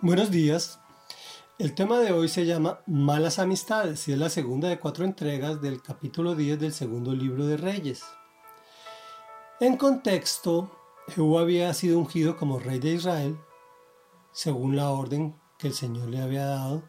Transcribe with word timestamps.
Buenos 0.00 0.30
días. 0.30 0.78
El 1.58 1.74
tema 1.74 1.98
de 2.00 2.12
hoy 2.12 2.28
se 2.28 2.44
llama 2.44 2.80
Malas 2.86 3.38
Amistades 3.38 4.06
y 4.08 4.12
es 4.12 4.18
la 4.18 4.28
segunda 4.28 4.68
de 4.68 4.78
cuatro 4.78 5.04
entregas 5.04 5.62
del 5.62 5.80
capítulo 5.80 6.34
10 6.34 6.60
del 6.60 6.72
segundo 6.72 7.14
libro 7.14 7.46
de 7.46 7.56
Reyes. 7.56 8.04
En 9.58 9.76
contexto, 9.76 10.70
Jehú 11.08 11.38
había 11.38 11.72
sido 11.72 11.98
ungido 11.98 12.36
como 12.36 12.58
rey 12.58 12.78
de 12.78 12.92
Israel, 12.92 13.38
según 14.32 14.76
la 14.76 14.90
orden 14.90 15.34
que 15.58 15.68
el 15.68 15.74
Señor 15.74 16.08
le 16.08 16.20
había 16.20 16.44
dado. 16.44 16.82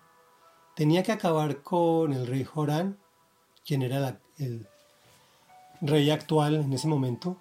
Tenía 0.76 1.02
que 1.04 1.14
acabar 1.14 1.64
con 1.64 2.12
el 2.12 2.28
rey 2.28 2.44
Jorán, 2.44 3.00
quien 3.66 3.84
era 3.84 4.20
el 4.38 4.68
rey 5.80 6.10
actual 6.10 6.56
en 6.56 6.74
ese 6.74 6.90
momento, 6.90 7.38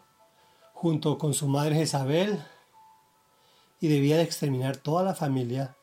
junto 0.75 1.19
con 1.19 1.35
su 1.35 1.49
madre 1.49 1.75
Jezabel, 1.75 2.41
y 3.81 3.89
debía 3.89 4.17
de 4.17 4.23
exterminar 4.23 4.77
toda 4.77 5.03
la 5.03 5.15
familia 5.15 5.77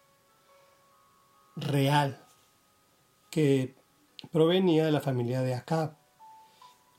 real 1.56 2.26
que 3.30 3.76
provenía 4.32 4.86
de 4.86 4.92
la 4.92 5.02
familia 5.02 5.42
de 5.42 5.56
Acab, 5.56 5.98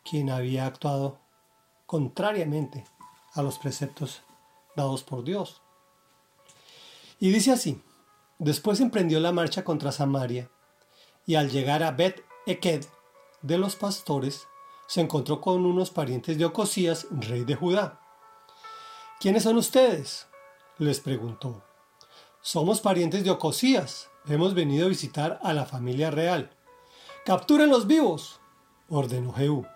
quien 0.04 0.30
había 0.30 0.66
actuado 0.66 1.18
contrariamente 1.86 2.84
a 3.32 3.42
los 3.42 3.58
preceptos 3.58 4.22
dados 4.76 5.02
por 5.02 5.24
Dios. 5.24 5.62
Y 7.18 7.30
dice 7.30 7.52
así, 7.52 7.82
después 8.38 8.80
emprendió 8.80 9.20
la 9.20 9.32
marcha 9.32 9.64
contra 9.64 9.92
Samaria, 9.92 10.50
y 11.26 11.36
al 11.36 11.50
llegar 11.50 11.82
a 11.82 11.92
Bet 11.92 12.22
Eked 12.46 12.84
de 13.42 13.58
los 13.58 13.76
pastores, 13.76 14.46
se 14.86 15.00
encontró 15.00 15.40
con 15.40 15.64
unos 15.64 15.90
parientes 15.90 16.36
de 16.38 16.44
Ocosías, 16.44 17.06
rey 17.10 17.44
de 17.44 17.54
Judá. 17.54 18.00
¿Quiénes 19.20 19.44
son 19.44 19.56
ustedes? 19.56 20.26
Les 20.78 21.00
preguntó. 21.00 21.62
Somos 22.40 22.80
parientes 22.80 23.24
de 23.24 23.30
Ocosías. 23.30 24.10
Hemos 24.26 24.54
venido 24.54 24.86
a 24.86 24.88
visitar 24.88 25.38
a 25.42 25.52
la 25.52 25.66
familia 25.66 26.10
real. 26.10 26.50
¡Capturen 27.24 27.70
los 27.70 27.86
vivos! 27.86 28.40
ordenó 28.88 29.32
Jehú. 29.32 29.66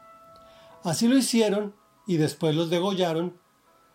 Así 0.84 1.08
lo 1.08 1.16
hicieron 1.16 1.74
y 2.06 2.16
después 2.16 2.54
los 2.54 2.70
degollaron 2.70 3.38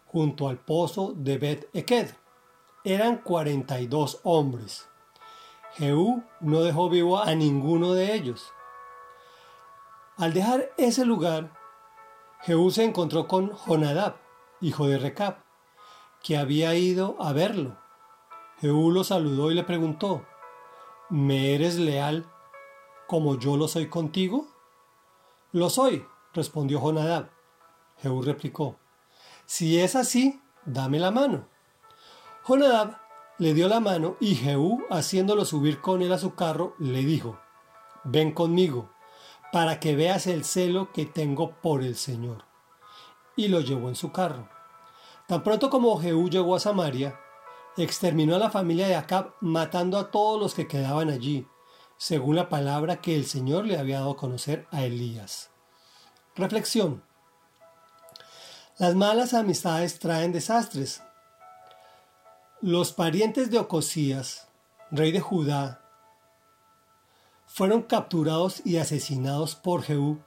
junto 0.05 0.47
al 0.47 0.57
pozo 0.57 1.13
de 1.15 1.37
Bet 1.37 1.69
Eked. 1.73 2.11
Eran 2.83 3.17
cuarenta 3.17 3.79
y 3.79 3.87
dos 3.87 4.19
hombres. 4.23 4.87
Jehú 5.73 6.23
no 6.39 6.61
dejó 6.61 6.89
vivo 6.89 7.19
a 7.19 7.33
ninguno 7.35 7.93
de 7.93 8.13
ellos. 8.13 8.51
Al 10.17 10.33
dejar 10.33 10.69
ese 10.77 11.05
lugar, 11.05 11.51
Jehú 12.41 12.71
se 12.71 12.83
encontró 12.83 13.27
con 13.27 13.51
Jonadab, 13.51 14.17
hijo 14.61 14.87
de 14.87 14.99
Recab, 14.99 15.42
que 16.23 16.37
había 16.37 16.73
ido 16.73 17.17
a 17.19 17.33
verlo. 17.33 17.77
Jehú 18.59 18.91
lo 18.91 19.03
saludó 19.03 19.51
y 19.51 19.55
le 19.55 19.63
preguntó, 19.63 20.25
¿Me 21.09 21.53
eres 21.53 21.75
leal 21.75 22.25
como 23.07 23.37
yo 23.37 23.57
lo 23.57 23.67
soy 23.67 23.89
contigo? 23.89 24.47
Lo 25.51 25.69
soy, 25.69 26.07
respondió 26.33 26.79
Jonadab. 26.79 27.29
Jehú 28.01 28.21
replicó, 28.21 28.79
Si 29.45 29.79
es 29.79 29.95
así, 29.95 30.41
dame 30.65 30.97
la 30.97 31.11
mano. 31.11 31.47
Jonadab 32.43 32.97
le 33.37 33.53
dio 33.53 33.67
la 33.67 33.81
mano 33.81 34.15
y 34.21 34.35
Jehú, 34.35 34.83
haciéndolo 34.89 35.43
subir 35.43 35.81
con 35.81 36.01
él 36.01 36.13
a 36.13 36.17
su 36.17 36.35
carro, 36.35 36.73
le 36.79 36.99
dijo, 36.99 37.37
Ven 38.05 38.31
conmigo, 38.31 38.91
para 39.51 39.79
que 39.79 39.95
veas 39.95 40.25
el 40.27 40.45
celo 40.45 40.91
que 40.93 41.05
tengo 41.05 41.51
por 41.61 41.83
el 41.83 41.95
Señor. 41.95 42.45
Y 43.35 43.49
lo 43.49 43.59
llevó 43.59 43.89
en 43.89 43.95
su 43.95 44.11
carro. 44.11 44.49
Tan 45.27 45.41
pronto 45.43 45.69
como 45.69 45.97
Jehú 45.97 46.29
llegó 46.29 46.55
a 46.55 46.59
Samaria, 46.59 47.17
exterminó 47.77 48.35
a 48.35 48.39
la 48.39 48.49
familia 48.49 48.87
de 48.87 48.95
Acab, 48.95 49.33
matando 49.39 49.97
a 49.97 50.11
todos 50.11 50.39
los 50.39 50.53
que 50.53 50.67
quedaban 50.67 51.09
allí, 51.09 51.47
según 51.97 52.35
la 52.35 52.49
palabra 52.49 52.99
que 52.99 53.15
el 53.15 53.25
Señor 53.25 53.65
le 53.65 53.77
había 53.77 53.99
dado 53.99 54.11
a 54.11 54.17
conocer 54.17 54.67
a 54.71 54.83
Elías. 54.83 55.49
Reflexión. 56.35 57.03
Las 58.77 58.95
malas 58.95 59.33
amistades 59.33 59.99
traen 59.99 60.33
desastres. 60.33 61.01
Los 62.59 62.91
parientes 62.91 63.49
de 63.49 63.59
Ocosías, 63.59 64.49
rey 64.91 65.11
de 65.11 65.21
Judá, 65.21 65.81
fueron 67.45 67.83
capturados 67.83 68.65
y 68.65 68.77
asesinados 68.77 69.55
por 69.55 69.83
Jehú, 69.83 70.21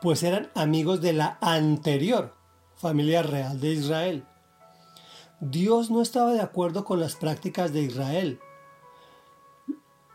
pues 0.00 0.22
eran 0.22 0.50
amigos 0.54 1.00
de 1.00 1.14
la 1.14 1.38
anterior 1.40 2.36
familia 2.76 3.22
real 3.22 3.60
de 3.60 3.72
Israel. 3.72 4.24
Dios 5.40 5.90
no 5.90 6.00
estaba 6.02 6.32
de 6.32 6.40
acuerdo 6.40 6.84
con 6.84 7.00
las 7.00 7.16
prácticas 7.16 7.72
de 7.72 7.82
Israel. 7.82 8.40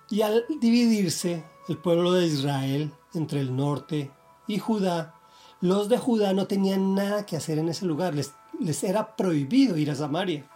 Y 0.10 0.22
al 0.24 0.46
dividirse 0.60 1.44
el 1.68 1.78
pueblo 1.78 2.12
de 2.14 2.26
Israel 2.26 2.94
entre 3.14 3.40
el 3.40 3.56
norte 3.56 4.12
y 4.48 4.60
Judá, 4.60 5.16
los 5.60 5.90
de 5.90 5.98
Judá 5.98 6.34
no 6.34 6.48
tenían 6.48 6.96
nada 6.96 7.26
que 7.26 7.38
hacer 7.38 7.60
en 7.60 7.70
ese 7.70 7.86
lugar, 7.86 8.16
les, 8.16 8.34
les 8.60 8.84
era 8.84 9.16
prohibido 9.16 9.78
ir 9.78 9.92
a 9.92 9.96
Samaria. 9.96 10.50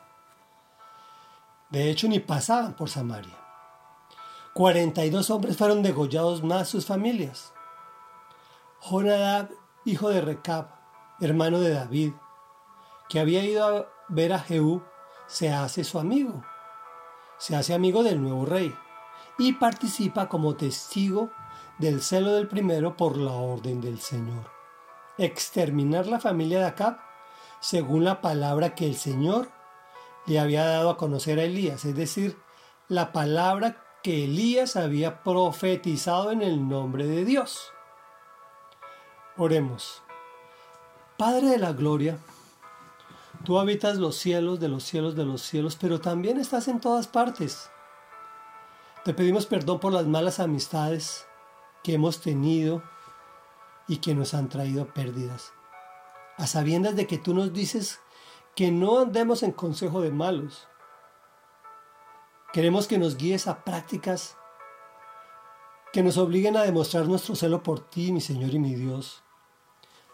De 1.70 1.90
hecho, 1.90 2.08
ni 2.08 2.20
pasaban 2.20 2.76
por 2.76 2.90
Samaria. 2.90 3.38
42 4.54 5.30
hombres 5.30 5.58
fueron 5.58 5.84
degollados 5.84 6.44
más 6.44 6.70
sus 6.70 6.86
familias. 6.86 7.54
Jonadab, 8.80 9.50
hijo 9.84 10.10
de 10.10 10.22
Recab, 10.22 10.75
hermano 11.20 11.59
de 11.59 11.74
David, 11.74 12.14
que 13.09 13.20
había 13.20 13.44
ido 13.44 13.66
a 13.66 13.88
ver 14.09 14.34
a 14.34 14.40
Jehú, 14.40 14.84
se 15.28 15.52
hace 15.52 15.84
su 15.84 16.00
amigo, 16.00 16.44
se 17.38 17.56
hace 17.56 17.74
amigo 17.74 18.03
del 18.03 18.22
nuevo 18.22 18.46
rey 18.46 18.74
y 19.38 19.53
participa 19.53 20.30
como 20.30 20.56
testigo 20.56 21.31
del 21.80 22.02
celo 22.02 22.34
del 22.34 22.48
primero 22.48 22.96
por 22.96 23.18
la 23.18 23.31
orden 23.31 23.81
del 23.81 24.00
Señor. 24.00 24.50
Exterminar 25.18 26.08
la 26.08 26.20
familia 26.20 26.59
de 26.59 26.66
Acab 26.66 26.98
según 27.59 28.03
la 28.03 28.22
palabra 28.22 28.76
que 28.76 28.86
el 28.86 28.96
Señor 28.96 29.50
le 30.26 30.40
había 30.40 30.66
dado 30.66 30.90
a 30.90 30.97
conocer 30.97 31.40
a 31.40 31.44
Elías, 31.44 31.86
es 31.86 31.96
decir, 31.96 32.38
la 32.88 33.12
palabra 33.12 33.84
que 34.03 34.26
Elías 34.26 34.76
había 34.76 35.24
profetizado 35.24 36.32
en 36.32 36.42
el 36.42 36.68
nombre 36.68 37.08
de 37.08 37.26
Dios. 37.26 37.72
Oremos. 39.38 40.05
Padre 41.18 41.48
de 41.48 41.58
la 41.58 41.72
Gloria, 41.72 42.18
tú 43.46 43.58
habitas 43.58 43.96
los 43.98 44.18
cielos 44.18 44.59
de 44.59 44.68
los 44.68 44.84
cielos 44.84 45.16
de 45.16 45.24
los 45.24 45.42
cielos, 45.42 45.78
pero 45.80 46.02
también 46.02 46.38
estás 46.38 46.68
en 46.68 46.81
todas 46.81 47.08
partes. 47.08 47.70
Te 49.06 49.14
pedimos 49.14 49.46
perdón 49.46 49.80
por 49.80 49.94
las 49.94 50.06
malas 50.08 50.42
amistades 50.42 51.26
que 51.84 51.94
hemos 51.94 52.20
tenido 52.20 52.84
y 53.88 53.98
que 53.98 54.14
nos 54.14 54.34
han 54.34 54.50
traído 54.50 54.94
pérdidas. 54.94 55.53
A 56.38 56.48
sabiendas 56.48 56.98
de 56.98 57.08
que 57.08 57.18
tú 57.18 57.34
nos 57.34 57.53
dices 57.53 58.02
que 58.53 58.72
no 58.72 59.00
andemos 59.00 59.42
en 59.44 59.53
consejo 59.53 60.02
de 60.02 60.12
malos. 60.12 60.68
Queremos 62.52 62.88
que 62.88 62.97
nos 62.97 63.16
guíes 63.16 63.47
a 63.47 63.64
prácticas 63.64 64.36
que 65.94 66.03
nos 66.03 66.18
obliguen 66.18 66.58
a 66.58 66.64
demostrar 66.64 67.08
nuestro 67.08 67.36
celo 67.36 67.64
por 67.64 67.90
ti, 67.90 68.12
mi 68.12 68.20
Señor 68.20 68.53
y 68.53 68.59
mi 68.59 68.76
Dios. 68.76 69.25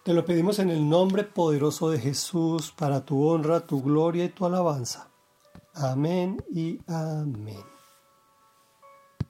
Te 0.03 0.15
lo 0.15 0.25
pedimos 0.25 0.57
en 0.57 0.71
el 0.71 0.89
nombre 0.89 1.23
poderoso 1.23 1.91
de 1.91 1.99
Jesús, 1.99 2.71
para 2.71 3.05
tu 3.05 3.23
honra, 3.23 3.67
tu 3.67 3.83
gloria 3.83 4.25
y 4.25 4.29
tu 4.29 4.47
alabanza. 4.47 5.11
Amén 5.75 6.43
y 6.51 6.79
amén. 6.87 7.63